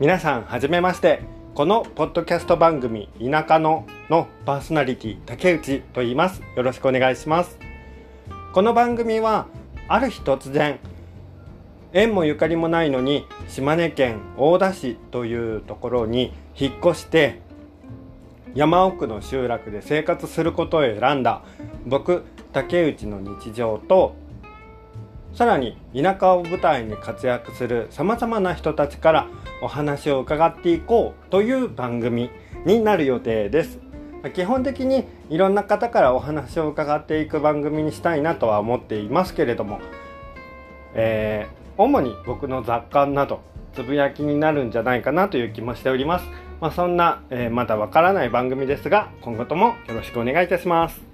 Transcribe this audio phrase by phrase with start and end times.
[0.00, 1.22] 皆さんはじめまして。
[1.56, 6.40] このポッドキャスト番組田舎ののパーソナリティ竹内と言います。
[6.54, 7.58] よろしくお願いします。
[8.52, 9.48] この番組は
[9.88, 10.78] ある日突然
[11.92, 17.40] 縁もゆかりもないのに島根県大田市というところに引っ越して
[18.54, 21.42] 山奥の集落で生活することを選んだ
[21.86, 22.22] 僕
[22.52, 24.14] 竹内の日常と
[25.34, 29.28] さらに田舎を舞台に活躍するさまざまな人たちから
[29.62, 32.30] お話を伺っていこうという番組
[32.64, 33.78] になる予定です。
[34.34, 39.80] 基本的にいろんな方からお話を伺っていく番組にしたいなとは思っていますけれども、
[40.94, 43.40] えー、主に僕の雑感など
[43.74, 46.24] つぶやきになるんじゃないかなという気もしております、
[46.60, 51.07] まあ、そんな、えー、まだわからない番組ですが今後ともよろしくお願いいたします。